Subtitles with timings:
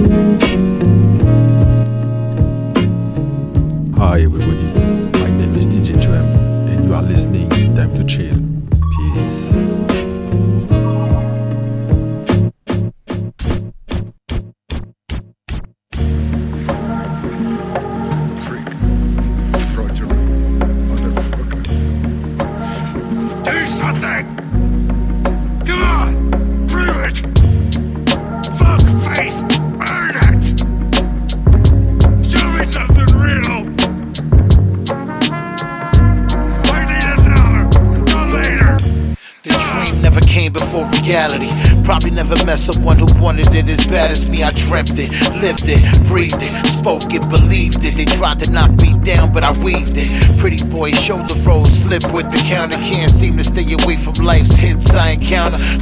[0.00, 0.69] Hi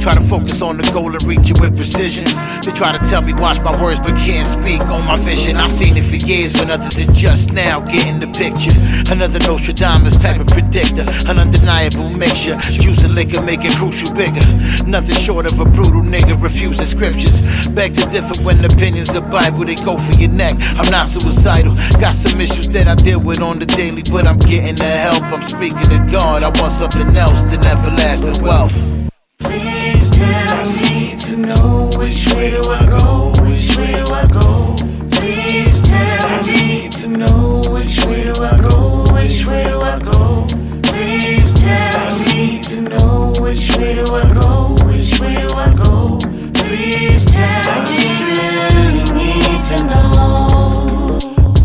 [0.09, 2.25] Try to focus on the goal and reach it with precision.
[2.65, 5.55] They try to tell me watch my words, but can't speak on my vision.
[5.55, 8.73] I've seen it for years when others are just now getting the picture.
[9.13, 12.57] Another Nostradamus type of predictor, an undeniable mixture.
[12.57, 14.41] Juice and liquor make it crucial bigger.
[14.89, 17.45] Nothing short of a brutal nigga refusing scriptures.
[17.77, 20.57] Beg to differ when opinions are Bible, they go for your neck.
[20.81, 21.77] I'm not suicidal.
[22.01, 25.21] Got some issues that I deal with on the daily, but I'm getting the help.
[25.29, 26.41] I'm speaking to God.
[26.41, 28.73] I want something else than everlasting wealth.
[30.19, 33.31] Tell me to know which way do I go?
[33.41, 34.75] Which way do I go?
[35.11, 39.05] Please tell me to know which way do I go?
[39.13, 40.45] Which way do I go?
[40.83, 44.75] Please tell me to know which way do I go?
[44.85, 46.17] Which way do I go?
[46.53, 50.18] Please tell I just really need to know.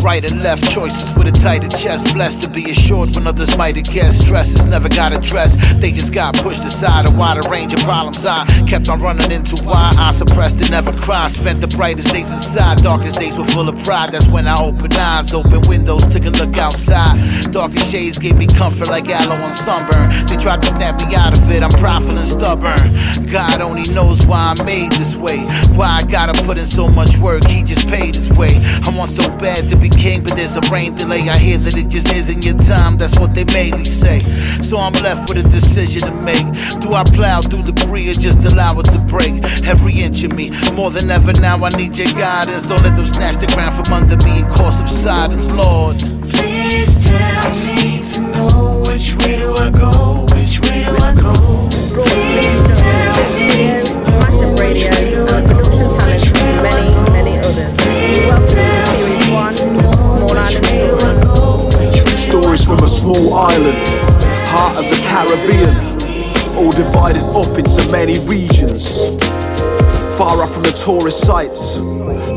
[0.05, 2.13] Right and left choices with a tighter chest.
[2.13, 4.27] Blessed to be assured when others might have guessed.
[4.27, 5.81] Stresses never got addressed.
[5.81, 7.07] They just got pushed aside.
[7.07, 9.55] A wider range of problems I kept on running into.
[9.63, 11.31] Why I suppressed and never cried.
[11.31, 12.83] Spent the brightest days inside.
[12.83, 14.11] Darkest days were full of pride.
[14.11, 15.33] That's when I opened eyes.
[15.33, 17.17] opened windows, took a look outside.
[17.51, 20.11] Darkest shades gave me comfort like aloe on sunburn.
[20.27, 21.63] They tried to snap me out of it.
[21.63, 22.77] I'm prideful and stubborn.
[23.31, 25.39] God only knows why I'm made this way.
[25.73, 27.43] Why I gotta put in so much work.
[27.45, 28.53] He just paid his way.
[28.85, 31.27] I want so bad to be king, but there's a rain delay.
[31.29, 32.97] I hear that it just isn't your time.
[32.97, 34.19] That's what they mainly say.
[34.61, 36.45] So I'm left with a decision to make.
[36.81, 39.43] Do I plow through the debris or just allow it to break?
[39.65, 42.63] Every inch of me, more than ever now, I need your guidance.
[42.63, 45.99] Don't let them snatch the ground from under me and cause subsidence, Lord.
[46.29, 50.25] Please tell me to know which way do I go?
[50.35, 51.33] Which way do I go?
[51.69, 55.34] Please tell me Smash Up Radio,
[62.75, 63.87] from a small island,
[64.51, 65.75] heart of the Caribbean,
[66.57, 69.15] all divided up into many regions.
[70.17, 71.77] Far off from the tourist sites,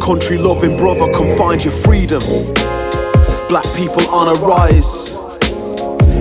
[0.04, 2.22] country loving brother, come find your freedom.
[3.48, 5.16] Black people on a rise,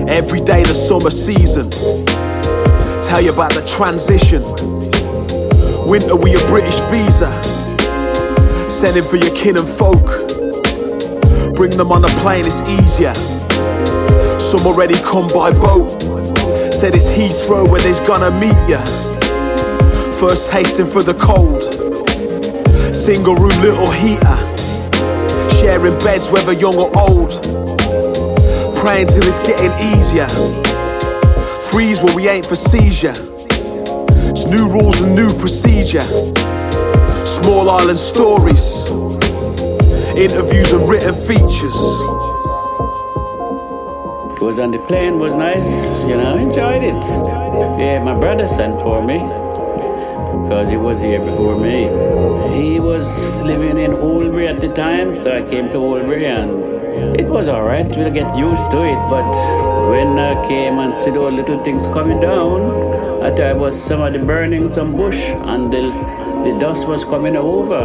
[0.08, 1.70] every day the summer season.
[3.02, 4.42] Tell you about the transition.
[5.86, 7.30] Winter, with a British visa,
[8.68, 10.06] sending for your kin and folk.
[11.54, 13.37] Bring them on a plane, it's easier.
[14.38, 16.00] Some already come by boat.
[16.72, 18.80] Said it's Heathrow where they's gonna meet ya.
[20.18, 21.62] First tasting for the cold.
[22.94, 24.38] Single room, little heater.
[25.60, 27.30] Sharing beds, whether young or old.
[28.78, 30.28] Praying till it's getting easier.
[31.70, 33.12] Freeze where we ain't for seizure.
[34.30, 36.06] It's new rules and new procedure.
[37.24, 38.90] Small island stories.
[40.16, 42.07] Interviews and written features.
[44.40, 45.68] Was on the plane was nice,
[46.06, 47.04] you know, enjoyed it.
[47.78, 49.18] Yeah, my brother sent for me
[50.42, 51.88] because he was here before me.
[52.56, 57.26] He was living in Oldbury at the time, so I came to Oldbury and it
[57.26, 57.88] was alright.
[57.96, 59.28] We'll get used to it, but
[59.90, 62.60] when I came and see those little things coming down,
[63.22, 65.90] I thought it was somebody burning some bush and the,
[66.44, 67.82] the dust was coming over.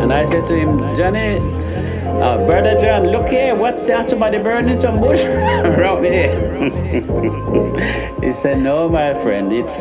[0.00, 1.61] And I said to him, Johnny,
[2.20, 4.08] uh, Brother John, look here, what's that?
[4.08, 6.30] Somebody burning some bush around here.
[8.20, 9.74] he said, No, my friend, it's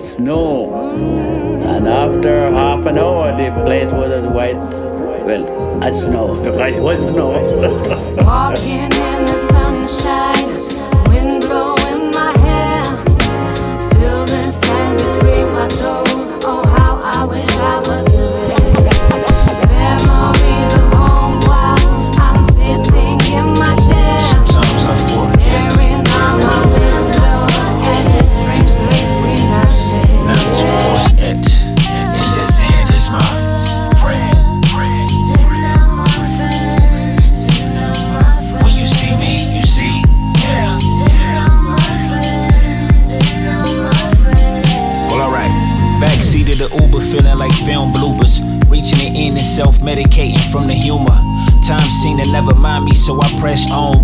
[0.00, 0.72] snow.
[1.64, 4.56] And after half an hour, the place was as white,
[5.24, 7.32] well, as snow, because it was snow.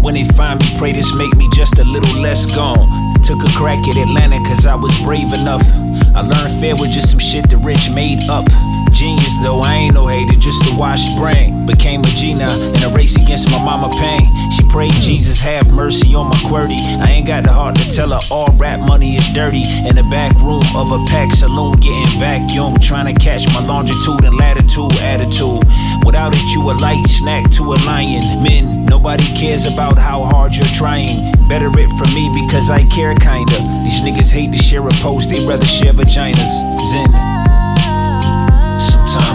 [0.06, 2.86] When they find me, pray this make me just a little less gone.
[3.24, 5.66] Took a crack at Atlanta cause I was brave enough.
[6.14, 8.46] I learned fair with just some shit the rich made up.
[8.96, 11.66] Genius though, I ain't no hater, just a wash brain.
[11.66, 14.24] Became a G now in a race against my mama pain.
[14.50, 16.80] She prayed Jesus have mercy on my QWERTY.
[17.04, 19.64] I ain't got the heart to tell her all rap money is dirty.
[19.86, 24.24] In the back room of a pack saloon, getting vacuum, trying to catch my longitude
[24.24, 25.60] and latitude attitude.
[26.06, 28.42] Without it, you a light snack to a lion.
[28.42, 31.36] Men, nobody cares about how hard you're trying.
[31.50, 33.58] Better it for me because I care kinda.
[33.84, 36.80] These niggas hate to share a post, they rather share vaginas.
[36.90, 37.45] Zen.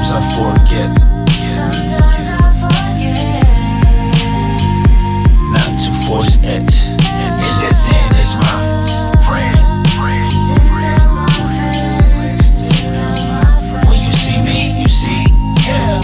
[0.03, 0.89] Sometimes I forget
[1.29, 3.43] Sometimes I forget.
[5.53, 6.69] not to force it.
[7.13, 8.57] And the Zen is my
[9.25, 9.57] friend.
[13.87, 15.23] When you see me, you see
[15.61, 16.01] him.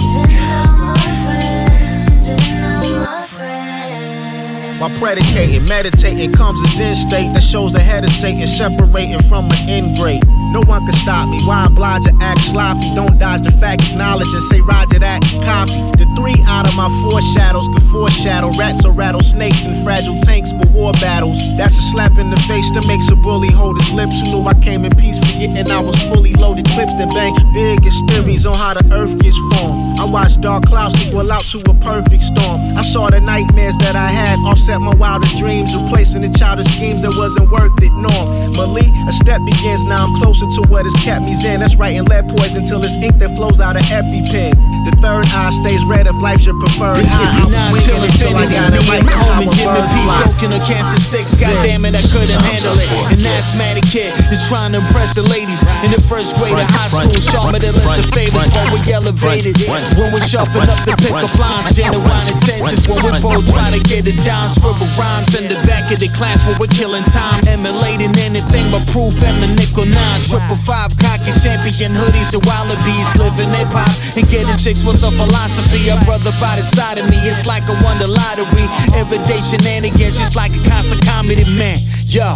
[4.80, 9.46] While predicating, meditating comes a zen state that shows the head of Satan separating from
[9.46, 10.37] an end grade.
[10.52, 11.42] No one can stop me.
[11.44, 12.88] Why oblige or act sloppy?
[12.96, 15.22] Don't dodge the fact, acknowledge and say Roger that.
[15.44, 15.76] Copy.
[16.00, 20.54] The three out of my four shadows could foreshadow rats or rattlesnakes and fragile tanks
[20.54, 21.38] for war battles.
[21.58, 24.22] That's a slap in the face that makes a bully hold his lips.
[24.22, 26.66] Who knew I came in peace, forgetting I was fully loaded.
[26.74, 30.00] Clips that bang big as theories on how the earth gets formed.
[30.00, 32.78] I watched dark clouds equal out to a perfect storm.
[32.78, 37.02] I saw the nightmares that I had offset my wildest dreams, replacing the childish schemes
[37.02, 37.92] that wasn't worth it.
[37.98, 39.84] Norm, Malik, a step begins.
[39.84, 41.60] Now I'm closer to what has kept me zen.
[41.60, 44.54] That's writing lead poison till it's ink that flows out of EpiPen.
[44.86, 47.06] The third eye stays red if life should prefer it.
[47.10, 47.34] high.
[47.42, 48.56] I was till winging it till I infinity.
[48.56, 49.02] got it Me right.
[49.02, 50.18] and my That's how homie a Jimmy bird P fly.
[50.22, 51.32] choking on cancer sticks.
[51.42, 52.88] God damn it, I couldn't Sometimes handle I it.
[52.88, 53.40] An forget.
[53.42, 55.60] asthmatic kid is trying to impress the ladies.
[55.84, 58.38] In the first grade of Front, high front, school, Shaw front, the lesser front, favors,
[58.38, 59.56] front, but we elevated.
[59.66, 62.82] front, When we sharpen front, up the pick up front, lines, genuine front, intentions.
[62.88, 63.90] When we front, both try to front.
[63.90, 67.42] get it down, scribble rhymes in the back of the class when we're killing time,
[67.50, 70.20] emulating anything but proof and the nickel nine.
[70.28, 73.88] Triple five, cocky champion hoodies and wallabies, living hip hop
[74.18, 75.88] and getting chicks was a philosophy.
[75.88, 78.68] A brother by the side of me, it's like a wonder lottery.
[78.92, 81.80] Everyday shenanigans, just like a constant comedy man.
[82.12, 82.36] Yo,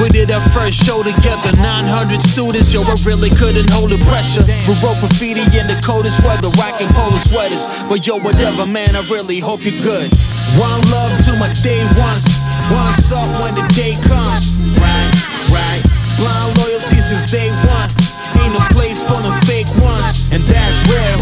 [0.00, 2.72] we did our first show together, 900 students.
[2.72, 4.44] Yo, I really couldn't hold the pressure.
[4.64, 7.68] We wrote graffiti in the coldest weather, rocking polar sweaters.
[7.84, 10.08] But yo, whatever, man, I really hope you're good.
[10.56, 12.26] One love to my day once,
[12.72, 14.56] Once up when the day comes.
[14.80, 15.12] Right,
[15.52, 15.82] right.
[16.20, 17.90] Blind loyalty since day one.
[18.38, 21.18] Ain't a place for the fake ones, and that's real.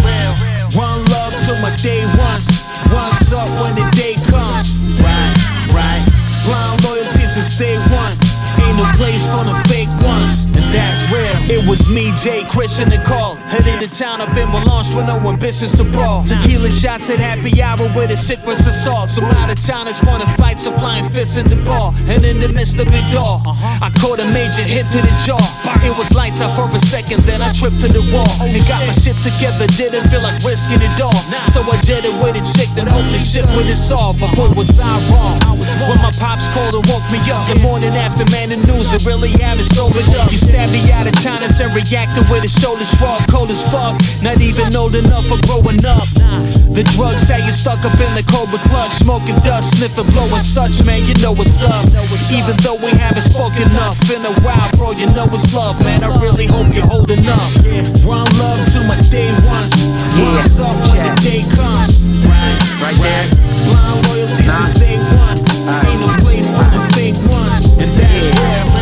[0.76, 2.27] One love to my day ones.
[11.68, 13.36] Was me, Jay, Christian, and Carl.
[13.52, 16.24] Heading to town up in Melange with no ambitions to brawl.
[16.24, 19.10] Tequila shots at happy hour with a citrus assault.
[19.10, 21.92] Some out of towners wanna fight, so flying fists in the bar.
[22.08, 25.44] And in the midst of it all, I caught a major hit to the jaw.
[25.84, 28.32] It was lights out for a second, then I tripped to the wall.
[28.40, 31.20] And got my shit together, didn't feel like risking it all.
[31.52, 34.16] So I jetted with a chick then hoped the shit would it solve.
[34.18, 35.36] But boy, was I wrong.
[35.88, 39.04] When my pops called and woke me up the morning after, man, the news it
[39.04, 40.32] really had me sobered up.
[40.32, 44.00] You stabbed me out of China and reacted with his shoulders raw, cold as fuck.
[44.22, 46.08] Not even old enough for growing up.
[46.72, 50.84] The drugs had you stuck up in the Cobra clutch, smoking dust, sniffing, blowing such,
[50.84, 51.84] man, you know what's up.
[52.32, 56.04] Even though we haven't spoken enough in a while, bro, you know it's love, man.
[56.04, 57.50] I really hope you're holding up.
[58.04, 59.74] One love to my day ones.
[60.16, 62.04] Once up when the day comes.
[62.24, 63.26] Right, Right there.
[63.66, 65.38] Blind loyalty since day one.
[65.68, 68.77] Ain't no place for the fake ones, and that's real.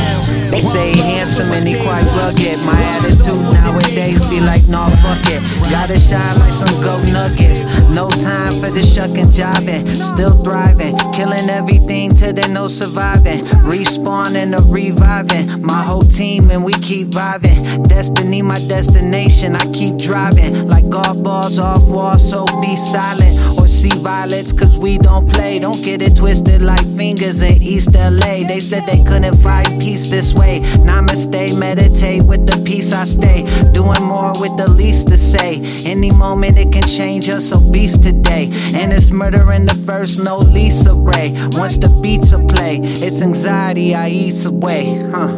[0.50, 2.58] They say handsome and he quite rugged.
[2.64, 5.42] My attitude nowadays be like, nah, fuck it.
[5.70, 7.62] Gotta shine like some gold nuggets.
[7.90, 9.96] No time for the shucking, jiving.
[9.96, 10.96] Still thriving.
[11.12, 13.44] Killing everything till there's no surviving.
[13.66, 15.62] Respawning or reviving.
[15.62, 17.88] My whole team and we keep vibing.
[17.88, 19.56] Destiny, my destination.
[19.56, 20.68] I keep driving.
[20.68, 23.36] Like golf balls off wall, so be silent.
[23.76, 25.58] See violets, cause we don't play.
[25.58, 28.42] Don't get it twisted like fingers in East LA.
[28.48, 30.60] They said they couldn't find peace this way.
[30.88, 33.42] Namaste, meditate with the peace I stay.
[33.74, 35.60] Doing more with the least to say.
[35.84, 38.48] Any moment it can change us, so beast today.
[38.74, 41.34] And it's murder in the first, no lease array.
[41.52, 45.06] Once the beats are play, it's anxiety I ease away.
[45.12, 45.28] Huh.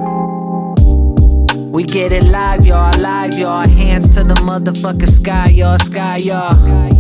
[1.73, 3.69] We get it live, y'all, live, y'all.
[3.69, 6.98] Hands to the motherfucking sky, y'all, sky, y'all.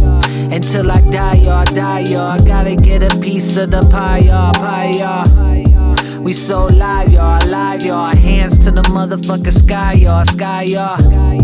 [0.51, 2.43] Until I die, y'all, die, y'all.
[2.45, 6.23] Gotta get a piece of the pie, y'all, pie, y'all.
[6.23, 8.15] We so live, y'all, live, y'all.
[8.17, 11.38] Hands to the motherfucking sky, y'all, sky, y'all.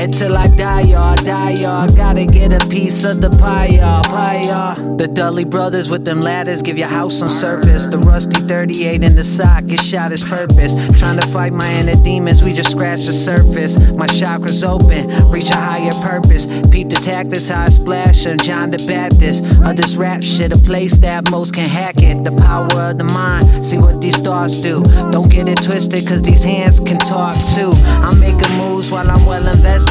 [0.00, 1.86] Until I die, y'all, die, y'all.
[1.94, 4.96] Gotta get a piece of the pie, y'all, pie, y'all.
[4.96, 7.86] The Dudley brothers with them ladders give your house some surface.
[7.86, 10.72] The rusty 38 in the sock, it shot his purpose.
[10.98, 13.78] Trying to fight my inner demons, we just scratch the surface.
[13.92, 16.46] My chakras open, reach a higher purpose.
[16.70, 19.44] Peep the tactics, how I splash on John the Baptist.
[19.62, 22.24] Of this rap shit, a place that most can hack it.
[22.24, 24.82] The power of the mind, see what these thoughts do.
[25.12, 27.72] Don't get it twisted, cause these hands can talk too.
[28.00, 29.89] I'm making moves while I'm well invested.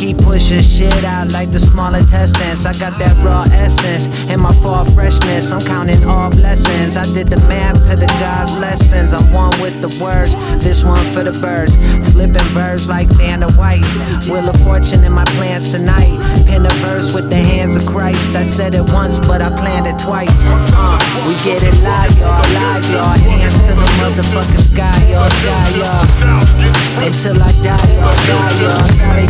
[0.00, 2.64] Keep pushing shit out like the small intestines.
[2.64, 5.52] I got that raw essence in my fall freshness.
[5.52, 6.96] I'm counting all blessings.
[6.96, 9.12] I did the math to the God's lessons.
[9.12, 11.76] I'm one with the words, this one for the birds.
[12.12, 13.84] Flipping verbs like Vanna White.
[14.24, 16.16] Wheel of fortune in my plans tonight.
[16.46, 18.34] Pen a verse with the hands of Christ.
[18.34, 20.30] I said it once, but I planned it twice.
[20.72, 23.18] Uh, we get it live, y'all, live, y'all.
[23.18, 27.04] Hands to the motherfucking sky, y'all, sky, y'all.
[27.04, 29.29] Until I die, y'all, die, y'all.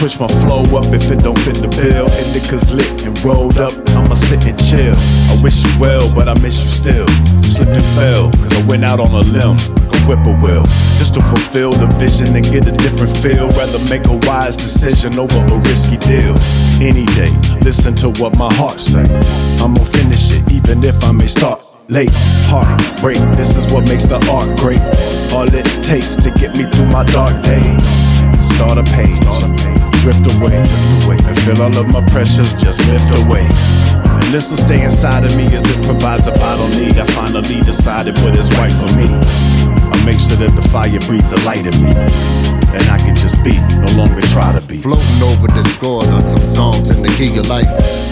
[0.00, 2.08] switch my flow up if it don't fit the bill.
[2.24, 4.96] Indica's lit and rolled up, I'ma sit and chill.
[5.28, 7.06] I wish you well, but I miss you still.
[7.44, 9.60] Slipped and fell, cause I went out on a limb.
[9.76, 10.64] like a Whippoorwill,
[10.96, 13.52] just to fulfill the vision and get a different feel.
[13.60, 16.32] Rather make a wise decision over a risky deal.
[16.80, 17.28] Any day,
[17.60, 19.04] listen to what my heart say.
[19.60, 21.60] I'ma finish it, even if I may start
[21.92, 22.14] late.
[22.48, 24.80] Heartbreak, this is what makes the art great.
[25.36, 27.84] All it takes to get me through my dark days.
[28.40, 33.46] Start a page, drift away, and feel all of my pressures just lift away.
[33.46, 36.98] And this will stay inside of me as it provides a vital need.
[36.98, 39.79] I finally decided what is right for me.
[39.92, 41.92] I make sure that the fire breathes a light in me.
[42.70, 44.78] And I can just be, no longer try to be.
[44.78, 47.66] Floating over this chord on some songs in the key of life.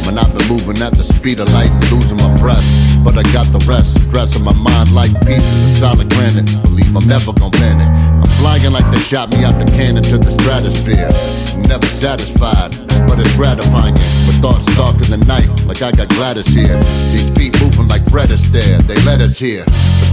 [0.04, 2.66] When I've been moving at the speed of light and losing my breath.
[3.04, 6.50] But I got the rest, dressing my mind like pieces of solid granite.
[6.62, 7.86] Believe I'm never gonna panic.
[7.86, 11.06] I'm flying like they shot me out the cannon to the stratosphere.
[11.70, 12.74] Never satisfied,
[13.06, 13.94] but it's gratifying.
[14.26, 16.82] With thoughts dark in the night, like I got Gladys here.
[17.14, 19.64] These feet moving like Fred Astaire, they let us here.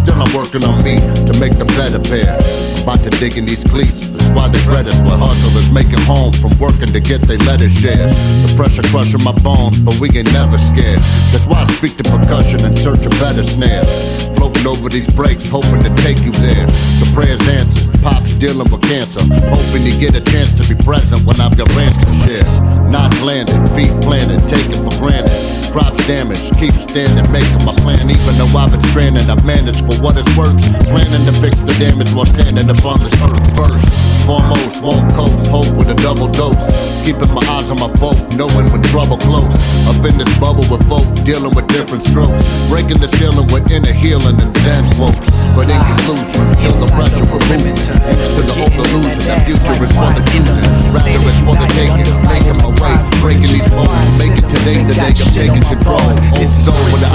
[0.05, 2.37] Still I'm working on me to make the better pair.
[2.83, 4.05] About to dig in these cleats.
[4.05, 4.93] That's why they read us.
[5.01, 8.13] What hustle is making home from working to get their letter shares.
[8.45, 11.01] The pressure crushing my bones, but we ain't never scared.
[11.33, 13.89] That's why I speak to percussion in search of better snares.
[14.37, 16.67] Floating over these breaks, hoping to take you there.
[17.01, 17.94] The prayers answered.
[18.05, 19.17] Pops dealing with cancer,
[19.49, 22.45] hoping to get a chance to be present when I've got rants to share.
[22.91, 25.33] Knots landed, feet planted, taken for granted.
[25.73, 28.05] Crops damaged, keep standing, making my plan.
[28.05, 30.53] Even though I've been stranded, I've managed for what it's worth.
[30.85, 34.14] Planning to fix the damage while standing upon this earth first.
[34.25, 36.57] Foremost, won't coast, hope with a double dose.
[37.05, 39.53] Keeping my eyes on my folk, knowing when trouble close.
[39.85, 42.41] Up in this bubble with folk, dealing with different strokes.
[42.67, 45.29] Breaking the ceiling with inner healing and zen quotes.
[45.53, 47.77] But in conclusion, kill the pressure with movement.
[47.77, 50.65] Used to the old illusion that future is for the choosing.
[50.91, 52.97] Rather it's for the taking, making my way.
[53.21, 56.01] Breaking these bones, making today the day I'm taking control.
[56.01, 57.09] Old soul with the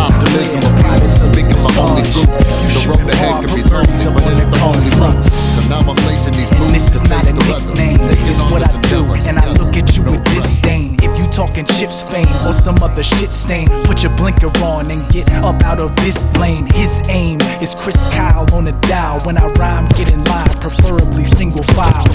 [12.91, 16.67] other shit stain, put your blinker on and get up out of this lane.
[16.75, 19.21] His aim is Chris Kyle on the dial.
[19.21, 22.07] When I rhyme, get in line, preferably single file.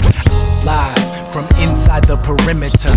[0.64, 2.90] Live from inside the perimeter.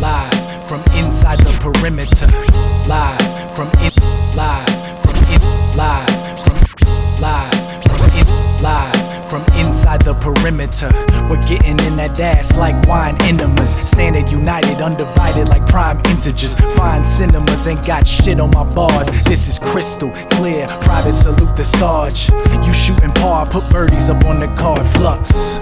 [0.00, 2.26] Live from inside the perimeter.
[2.88, 3.92] Live from in,
[4.34, 6.07] live from in, live
[10.34, 10.90] perimeter.
[11.28, 13.70] We're getting in that ass like wine enemas.
[13.70, 16.54] Standing united, undivided like prime integers.
[16.76, 19.08] Fine cinemas ain't got shit on my bars.
[19.24, 20.66] This is crystal clear.
[20.82, 22.28] Private salute the Sarge.
[22.66, 24.86] You shooting par, put birdies up on the card.
[24.86, 25.58] Flux.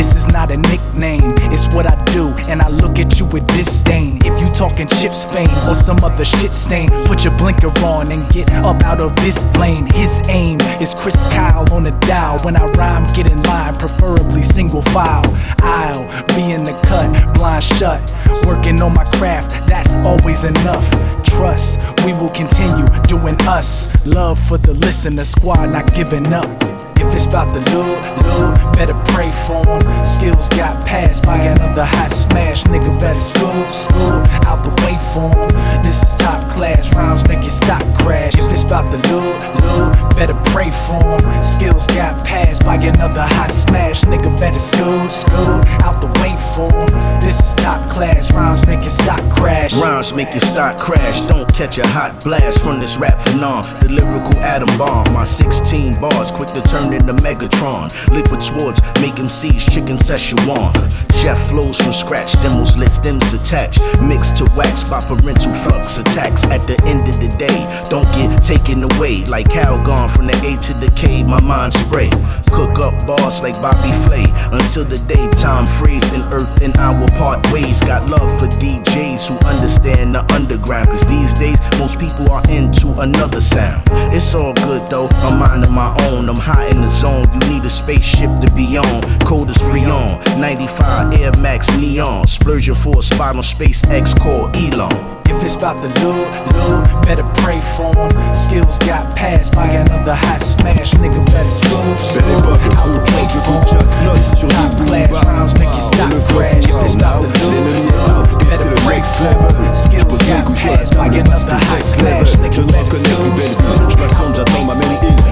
[0.00, 2.28] This is not a nickname, it's what I do.
[2.48, 4.16] And I look at you with disdain.
[4.24, 8.26] If you talking chips fame or some other shit stain, put your blinker on and
[8.32, 9.84] get up out of this lane.
[9.92, 12.38] His aim is Chris Kyle on the dial.
[12.38, 15.22] When I rhyme, get in line, preferably single file.
[15.58, 18.00] I'll be in the cut, blind shut.
[18.46, 20.88] Working on my craft, that's always enough.
[21.24, 23.94] Trust, we will continue doing us.
[24.06, 26.48] Love for the listener squad, not giving up.
[26.96, 27.98] If it's about the loot,
[28.38, 29.89] loot, better pray for 'em.
[30.04, 32.64] Skills got passed by another hot smash.
[32.64, 35.82] Nigga better school, school, out the way for 'em.
[35.82, 38.34] This is top class, rhymes make your stock crash.
[38.34, 41.42] If it's about the loot, loot, better pray for 'em.
[41.42, 44.02] Skills got passed by another hot smash.
[44.02, 47.20] Nigga better school, school, out the way for 'em.
[47.20, 49.74] This is top class, rhymes make your stock crash.
[49.74, 51.20] Rhymes make your stock crash.
[51.22, 53.64] Don't catch a hot blast from this rap phenom.
[53.80, 55.12] The lyrical atom bomb.
[55.12, 57.90] My 16 bars quick to turn into Megatron.
[58.10, 60.72] Liquid swords make MCs chicken Szechuan.
[61.20, 62.32] Chef flows from scratch.
[62.42, 63.78] Demos let stems attach.
[64.00, 66.44] Mixed to wax by parental flux attacks.
[66.44, 69.26] At the end of the day, don't get taken away.
[69.26, 71.22] Like cow gone from the A to the K.
[71.22, 72.08] My mind spray.
[72.52, 74.24] Cook up bars like Bobby Flay.
[74.50, 77.80] Until the daytime freeze and earth and I will part ways.
[77.84, 80.88] Got love for DJs who understand the underground.
[80.88, 83.82] Cause these days, most people are into another sound.
[84.16, 86.30] It's all good though, I'm minding my own.
[86.30, 87.28] I'm high in the zone.
[87.34, 89.02] You need a spaceship to be on.
[89.20, 90.18] Code is free on.
[90.40, 92.26] 95 Air Max Neon.
[92.26, 94.90] Splurging for a spot on SpaceX called Elon.
[95.26, 96.28] If it's about the loot,
[96.68, 98.34] loot, better pray for 'em.
[98.34, 100.92] Skills got passed by another hot smash.
[100.94, 102.74] Nigga better school, school, out the
[103.14, 103.84] way for 'em.
[104.14, 106.64] This is top class, rhymes make your stock crash.
[106.66, 107.66] If it's about the loot,
[108.08, 109.74] loot, better pray for 'em.
[109.74, 112.32] Skills got passed by another hot smash.
[112.32, 114.10] Je ne reconnais plus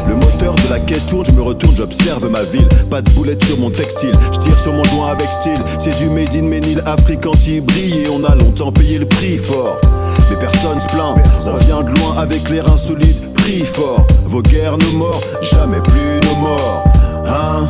[0.08, 2.68] Le moteur de la caisse tourne, je me retourne, j'observe ma ville.
[2.90, 4.12] Pas de boulettes sur mon textile.
[4.32, 5.58] Je tire sur mon joint avec style.
[5.78, 8.04] C'est du made in Ménil, Afrique anti-brille.
[8.04, 9.78] Et on a longtemps payé le prix fort.
[10.30, 11.16] Mais personne se plaint.
[11.46, 13.32] On vient de loin avec les reins solides.
[13.34, 14.06] Prix fort.
[14.24, 15.22] Vos guerres, nos morts.
[15.42, 16.84] Jamais plus nos morts.
[17.26, 17.68] Hein?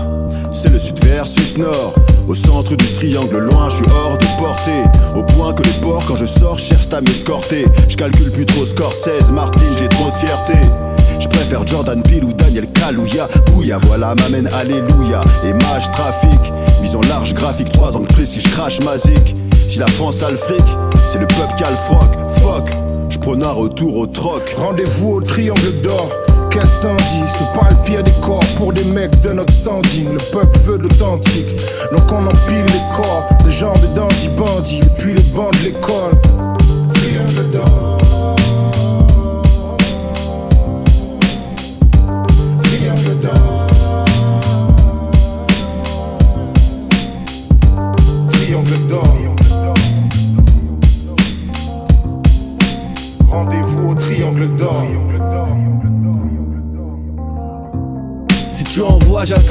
[0.53, 1.95] C'est le sud versus nord.
[2.29, 4.83] Au centre du triangle, loin, je suis hors de portée.
[5.17, 7.67] Au point que les porcs, quand je sors, cherchent à m'escorter.
[7.89, 10.55] Je calcule plus trop Scorsese, Martin, j'ai trop de fierté.
[11.19, 13.29] Je préfère Jordan Peele ou Daniel Kalouya.
[13.49, 15.23] Bouya, voilà, m'amène Alléluia.
[15.45, 18.99] Image, trafic, vision large, graphique, trois angles précis, je crache ma.
[18.99, 20.65] Si la France a le fric,
[21.07, 22.09] c'est le peuple qui a le froc.
[22.41, 22.71] Fuck,
[23.11, 24.55] je prône un retour au troc.
[24.57, 26.09] Rendez-vous au triangle d'or.
[26.59, 27.23] Dis?
[27.29, 29.53] C'est pas le pire des corps pour des mecs de notre.
[29.69, 31.47] Le peuple veut de l'authentique.
[31.93, 33.87] Donc on empile les corps de gens de
[34.37, 36.19] bandits et puis les bancs de l'école.
[36.95, 38.08] Triangle d'or.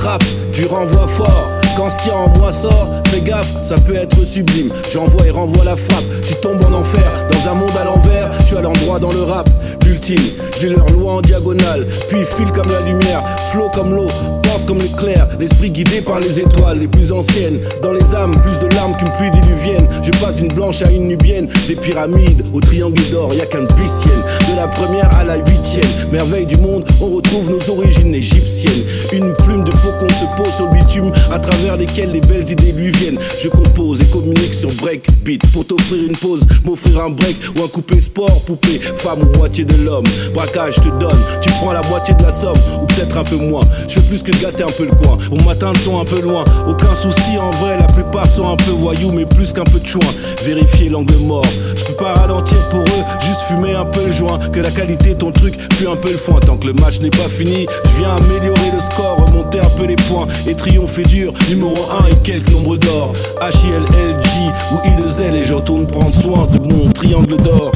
[0.08, 1.50] J'attrape, tu renvoies fort.
[1.76, 4.72] Quand ce a en moi sort, fais gaffe, ça peut être sublime.
[4.92, 7.28] J'envoie et renvoie la frappe, tu tombes en enfer.
[7.32, 9.48] Dans un monde à l'envers, je suis à l'endroit dans le rap.
[9.88, 10.20] L'ultime,
[10.60, 14.08] je lis leur loi en diagonale, puis file comme la lumière, flot comme l'eau,
[14.44, 15.28] pense comme l'éclair.
[15.40, 17.60] L'esprit guidé par les étoiles les plus anciennes.
[17.82, 19.88] Dans les âmes, plus de larmes qu'une pluie diluvienne.
[20.02, 23.66] Je passe d'une blanche à une nubienne, des pyramides au triangle d'or, y a qu'un
[23.66, 24.24] piscienne.
[24.50, 25.88] De la première à la huitième.
[26.12, 28.84] Merveille du monde, on retrouve nos origines égyptiennes.
[29.14, 32.92] Une plume de faucon se pose sur bitume à travers lesquelles les belles idées lui
[32.92, 33.20] viennent.
[33.40, 37.68] Je compose et communique sur breakbeat pour t'offrir une pause, m'offrir un break ou un
[37.68, 40.06] coupé sport, poupée, femme ou moitié de l'homme.
[40.34, 43.62] Braquage te donne, tu prends la moitié de la somme ou peut-être un peu moins.
[43.88, 45.18] Je fais plus que gâter un peu le coin.
[45.32, 46.44] Au matin, sont un peu loin.
[46.68, 49.88] Aucun souci en vrai, la plupart sont un peu voyous, mais plus qu'un peu de
[49.88, 50.08] chouin.
[50.44, 51.46] Vérifier l'angle mort.
[51.76, 54.40] Je peux pas ralentir pour eux, juste fumer un peu le joint.
[54.52, 56.40] Que la qualité ton truc, puis un peu le foin.
[56.40, 59.86] Tant que le match n'est pas fini, je viens améliorer le score, remonter un peu
[59.86, 61.34] les points et triompher dur.
[61.50, 63.14] Numéro 1 et quelques nombres d'or.
[63.42, 64.30] H-I-L-L-G
[64.72, 67.72] ou I-2-L et je retourne prendre soin de mon triangle d'or.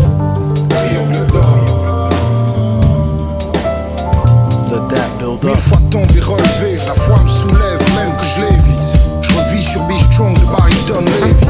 [5.35, 5.51] D'or.
[5.51, 8.87] Mille fois tombé, relevé, la foi me soulève, même que je l'évite.
[9.21, 11.45] Je revis sur Be Strong de Barrington Levy.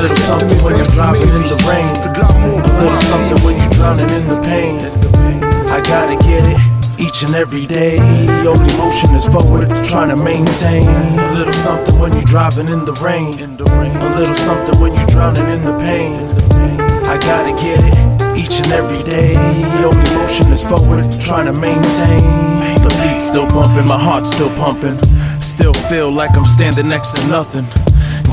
[0.00, 1.86] Little something when you're driving in the rain.
[2.04, 4.80] A little something when you're drowning in the pain.
[5.70, 6.58] I gotta get it
[6.98, 7.98] each and every day.
[8.46, 10.86] Only motion is forward, trying to maintain.
[11.18, 13.34] A little something when you're driving in the rain.
[13.40, 16.12] A little something when you're drowning in the pain.
[17.06, 19.36] I gotta get it each and every day.
[19.84, 22.73] Only motion is forward, trying to maintain.
[22.94, 24.98] The beat's still bumping, my heart still pumping.
[25.40, 27.66] Still feel like I'm standing next to nothing.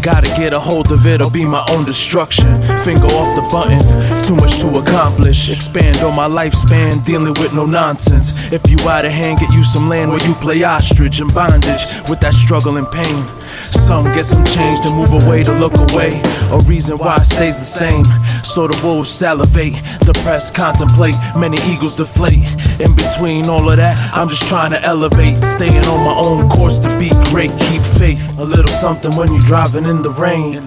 [0.02, 2.60] Gotta get a hold of it or be my own destruction.
[2.84, 3.80] Finger off the button,
[4.26, 5.52] too much to accomplish.
[5.52, 8.52] Expand on my lifespan, dealing with no nonsense.
[8.52, 11.86] If you out of hand, get you some land where you play ostrich in bondage
[12.10, 13.26] with that struggle and pain.
[13.64, 16.22] Some get some change to move away to look away.
[16.52, 18.06] A reason why it stays the same.
[18.44, 22.44] So the wolves salivate, the press contemplate, many eagles deflate.
[22.80, 25.38] In between all of that, I'm just trying to elevate.
[25.38, 28.38] Staying on my own course to be great, keep faith.
[28.40, 30.58] A little something when you're driving in the rain.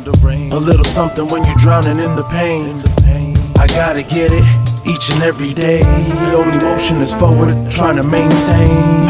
[0.52, 2.82] A little something when you're drowning in the pain.
[3.56, 4.44] I gotta get it
[4.86, 5.82] each and every day.
[5.82, 9.00] The only motion is forward, trying to maintain.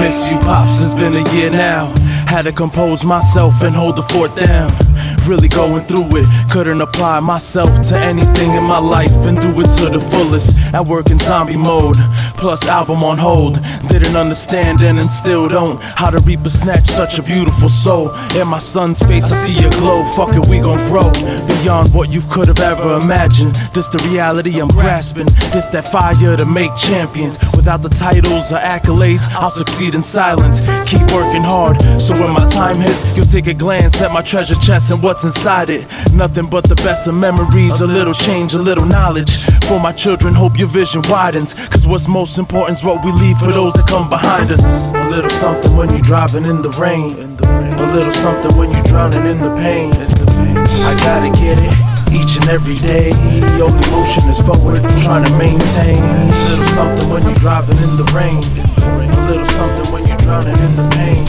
[0.00, 1.92] Miss you, pops, it's been a year now.
[2.30, 4.89] Had to compose myself and hold the fort down.
[5.30, 9.68] Really going through it, couldn't apply myself to anything in my life and do it
[9.78, 10.58] to the fullest.
[10.74, 11.94] At work in zombie mode,
[12.36, 13.62] plus album on hold.
[13.86, 18.12] Didn't understand then and still don't how to reap a snatch such a beautiful soul.
[18.34, 20.04] In my son's face, I see a glow.
[20.16, 21.12] Fuck it, we gon' grow
[21.46, 23.54] beyond what you could have ever imagined.
[23.72, 25.26] This the reality I'm grasping.
[25.54, 27.38] This that fire to make champions.
[27.54, 30.66] Without the titles or accolades, I'll succeed in silence.
[30.90, 34.56] Keep working hard, so when my time hits, you'll take a glance at my treasure
[34.56, 35.86] chest and what's inside it.
[36.12, 39.30] Nothing but the best of memories, a little change, a little knowledge.
[39.64, 41.66] For my children, hope your vision widens.
[41.68, 44.64] Cause what's most important is what we leave for those that come behind us.
[44.94, 47.12] A little something when you're driving in the rain.
[47.42, 49.92] A little something when you're drowning in the pain.
[49.92, 51.74] I gotta get it
[52.12, 53.12] each and every day.
[53.60, 56.02] Only motion is forward, trying to maintain.
[56.02, 58.42] A little something when you're driving in the rain.
[58.82, 61.24] A little something when you're drowning in the pain.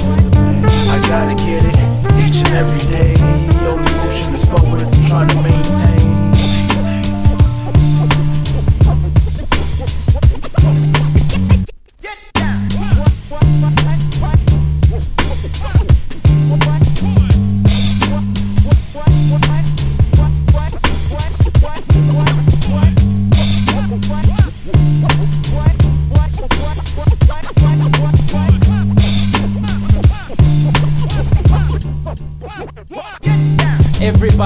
[0.89, 1.77] I gotta get it
[2.25, 3.15] each and every day.
[5.21, 5.60] Forward, trying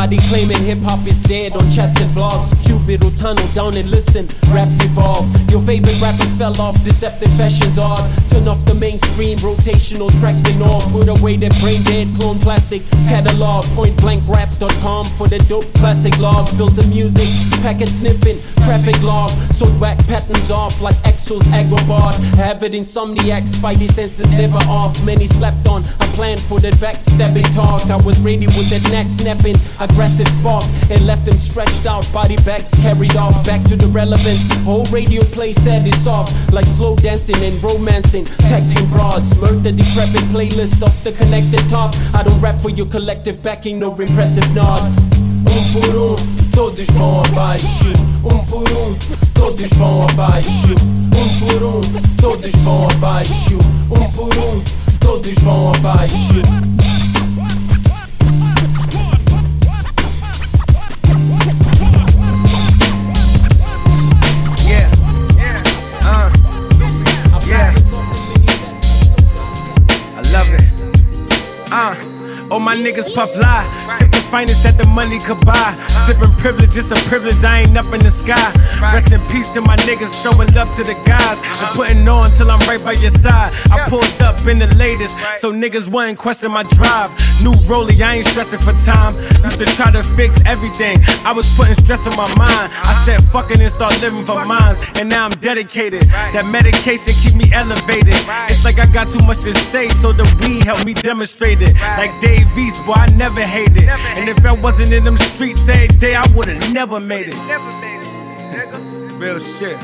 [0.05, 2.64] Everybody claiming hip hop is dead on chats and blogs.
[2.85, 4.27] Will tunnel down and listen.
[4.53, 5.25] Raps evolve.
[5.49, 6.81] Your favorite rappers fell off.
[6.83, 8.05] Deceptive fashions odd.
[8.29, 10.81] Turn off the mainstream rotational tracks and all.
[10.91, 13.65] Put away that brain dead clone plastic catalog.
[13.73, 16.47] Pointblankrap.com for the dope classic log.
[16.49, 17.27] Filter music,
[17.63, 19.31] packet sniffing, traffic log.
[19.51, 22.13] So whack patterns off like Exos Agrobot.
[22.37, 25.03] Avid insomniac, spidey senses never off.
[25.03, 25.83] Many slept on.
[25.99, 27.89] I planned for that backstabbing talk.
[27.89, 32.07] I was ready with that neck snapping, aggressive spark, and left them stretched out.
[32.13, 33.45] Body bags carried off.
[33.45, 34.43] Back to the relevance.
[34.63, 36.31] Whole radio play said it's off.
[36.51, 38.25] Like slow dancing and romancing.
[38.49, 39.35] Texting broads.
[39.39, 41.95] Murder the decrepit playlist off the connected top.
[42.13, 44.81] I don't rap for your collective backing, no repressive nod.
[45.47, 46.15] Um por um,
[46.51, 47.91] todos vão abaixo.
[48.23, 48.95] Um por um,
[49.33, 50.75] todos vão abaixo.
[51.15, 51.81] Um por um,
[52.17, 53.57] todos vão abaixo.
[53.89, 54.63] Um por um,
[54.99, 56.94] todos vão abaixo.
[72.55, 73.67] On my niggas puff lie.
[73.99, 75.75] Sipping finest that the money could buy.
[76.07, 78.47] Sipping privilege, it's a privilege, I ain't up in the sky.
[78.93, 81.37] Rest in peace to my niggas, showing love to the guys.
[81.43, 83.51] And putting on till I'm right by your side.
[83.69, 87.11] I pulled up in the latest, so niggas wasn't question my drive.
[87.43, 89.19] New rollie, I ain't stressing for time.
[89.43, 92.71] Used to try to fix everything, I was putting stress on my mind.
[92.71, 96.03] I said fucking and start living for mines, and now I'm dedicated.
[96.31, 98.15] That medication keep me elevated.
[98.47, 101.75] It's like I got too much to say, so the weed helped me demonstrate it.
[101.99, 103.89] Like Dave East, boy, I never hated.
[103.89, 107.35] And if I wasn't in them streets every day, I would've never made it.
[109.19, 109.77] Real shit.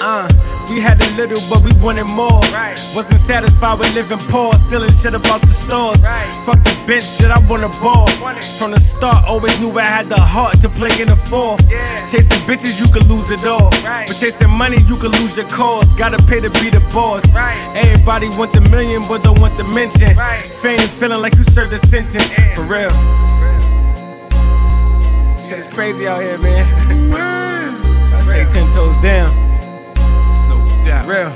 [0.00, 0.28] Uh,
[0.68, 2.40] we had a little, but we wanted more.
[2.52, 2.78] Right.
[2.94, 6.00] Wasn't satisfied with living poor, stealing shit about the stores.
[6.44, 8.06] Fuck the bench, shit, I want a ball.
[8.58, 11.60] From the start, always knew I had the heart to play in the fourth.
[12.10, 13.70] Chasing bitches, you could lose it all.
[13.82, 15.90] But chasing money, you could lose your cause.
[15.92, 17.24] Gotta pay to be the boss.
[17.74, 20.16] Everybody want the million, but don't want the mention.
[20.60, 22.28] Fame feeling like you served a sentence.
[22.54, 22.90] For real.
[25.48, 26.66] Shit is crazy out here, man.
[28.14, 29.47] I stay ten toes down.
[30.88, 31.34] Real.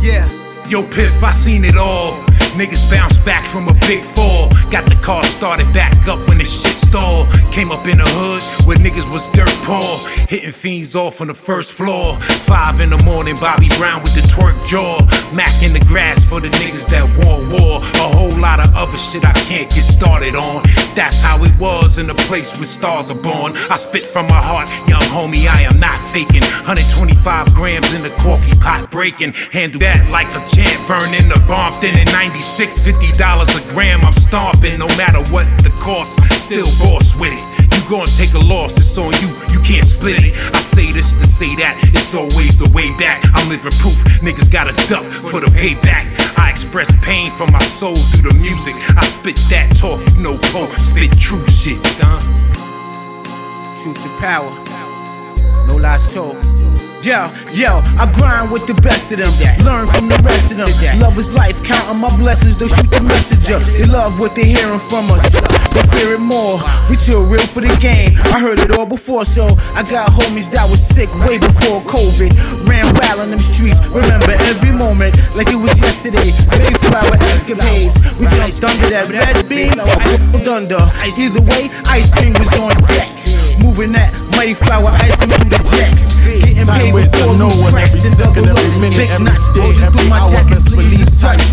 [0.00, 0.28] Yeah.
[0.68, 2.27] Yo, Piff, I seen it all.
[2.58, 4.48] Niggas bounce back from a big fall.
[4.68, 7.28] Got the car started back up when the shit stalled.
[7.52, 9.86] Came up in the hood where niggas was dirt poor.
[10.26, 12.16] Hitting fiends off on the first floor.
[12.50, 14.98] Five in the morning, Bobby Brown with the twerk jaw.
[15.32, 17.78] Mac in the grass for the niggas that want war.
[17.78, 20.64] A whole lot of other shit I can't get started on.
[20.96, 23.52] That's how it was in the place where stars are born.
[23.70, 26.42] I spit from my heart, young homie, I am not faking.
[26.66, 29.32] 125 grams in the coffee pot breaking.
[29.52, 31.78] Handle that like a champ, burning the bomb.
[31.80, 34.78] Then in 96, $50 a gram, I'm stomping.
[34.78, 37.74] No matter what the cost, still boss with it.
[37.74, 40.54] You gon' take a loss, it's on you, you can't split it.
[40.54, 43.22] I say this to say that, it's always a way back.
[43.34, 46.06] I'm living proof, niggas gotta duck for the payback.
[46.38, 48.74] I express pain from my soul through the music.
[48.96, 51.82] I spit that talk, no know, spit true shit?
[53.82, 54.50] Truth to power.
[55.66, 56.57] No lies told.
[57.08, 59.32] Yo, yo, I grind with the best of them.
[59.64, 61.00] Learn from the rest of them.
[61.00, 62.58] Love is life, counting my blessings.
[62.58, 63.60] They'll shoot the messenger.
[63.80, 65.24] They love what they're hearing from us.
[65.72, 66.60] They fear it more.
[66.90, 68.20] We too real for the game.
[68.28, 72.68] I heard it all before, so I got homies that was sick way before COVID.
[72.68, 73.80] Ran wild in them streets.
[73.88, 76.28] Remember every moment like it was yesterday.
[76.60, 77.96] Mayflower escapades.
[78.20, 79.88] We jumped under that red beam or
[80.28, 80.84] pulled under.
[81.00, 83.08] Either way, ice cream was on deck.
[83.64, 86.17] Moving that Mayflower ice cream through the jacks.
[86.24, 90.30] Getting paid before no one every and second, every minute, Big every day, every hour,
[90.30, 91.08] jacket best believe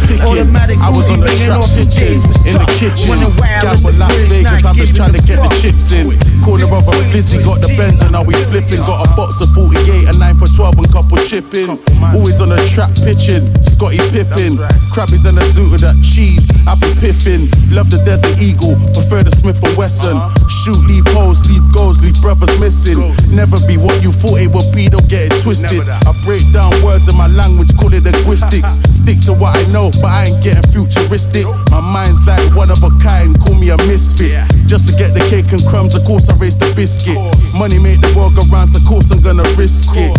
[0.07, 0.21] ticking.
[0.21, 3.05] Automatic I was on the trap banging off the pitching days was in the kitchen.
[3.09, 6.13] With the Las Vegas, I've been trying to get the chips in.
[6.45, 8.81] Corner of a flizzy, got the Benz and now we flipping.
[8.85, 11.69] Got a box of 48, a 9 for 12 and couple chipping.
[12.13, 14.57] Always on the trap pitching, Scottie Pippen.
[14.93, 17.49] Crabbies and a zoot of that cheese, I be piffing.
[17.73, 20.15] Love the Desert Eagle, prefer the Smith and Wesson.
[20.47, 23.01] Shoot, leave holes, leave goals, leave brothers missing.
[23.33, 25.87] Never be what you thought it be, don't get it twisted.
[25.87, 28.79] I break down words in my language, call it linguistics.
[29.01, 31.45] Stick to what I know, but I ain't getting futuristic.
[31.71, 34.35] My mind's like one of a kind, call me a misfit.
[34.67, 37.17] Just to get the cake and crumbs, of course I raise the biscuit.
[37.57, 40.13] Money make the world go round, so of course I'm gonna risk it.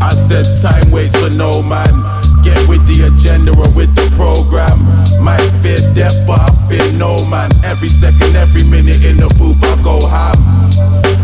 [0.00, 1.92] I said time waits for no man.
[2.42, 4.82] Get with the agenda or with the program.
[5.22, 7.50] Might fear death, but I fear no man.
[7.64, 10.61] Every second, every minute in the booth, I go ham.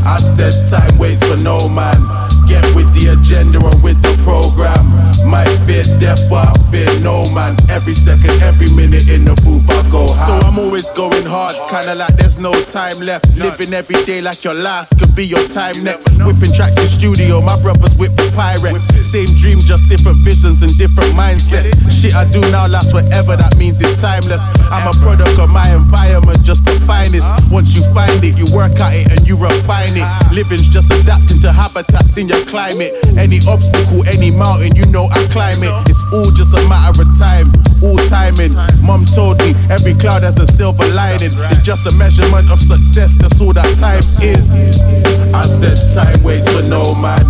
[0.06, 2.27] I said time waits for no man.
[2.48, 4.80] Get with the agenda or with the program.
[5.28, 7.52] Might fear death, but I fear no man.
[7.68, 10.16] Every second, every minute in the booth, I go ham.
[10.16, 13.28] So I'm always going hard, kinda like there's no time left.
[13.36, 16.08] Living every day like your last could be your time next.
[16.24, 18.88] Whipping tracks in studio, my brothers whip the Pyrex.
[19.04, 21.76] Same dream, just different visions and different mindsets.
[21.92, 24.48] Shit I do now lasts forever, that means it's timeless.
[24.72, 27.28] I'm a product of my environment, just the finest.
[27.28, 27.60] Uh-huh.
[27.60, 30.06] Once you find it, you work at it and you refine it.
[30.08, 30.32] Ah.
[30.32, 32.92] Living's just adapting to habitats in your climate.
[33.16, 35.72] Any obstacle, any mountain, you know I climb it.
[35.88, 37.50] It's all just a matter of time,
[37.82, 38.54] all timing.
[38.84, 41.32] Mom told me every cloud has a silver lining.
[41.50, 44.78] It's just a measurement of success, that's all that time is.
[45.34, 47.24] I said time waits for no man.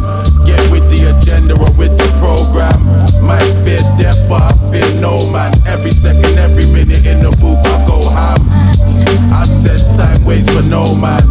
[0.45, 2.79] Get with the agenda or with the program.
[3.25, 5.53] Might fear death, but I fear no man.
[5.67, 8.58] Every second, every minute in the booth, I go ham.
[9.33, 11.23] I said time waits for no man.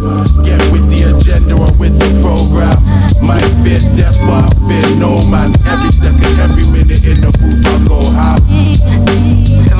[0.44, 2.76] Get with the agenda or with the program.
[3.22, 5.52] My fear death, but I fear no man.
[5.66, 8.38] Every second, every minute in the booth, I go high.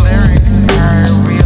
[0.04, 1.37] Lyrics.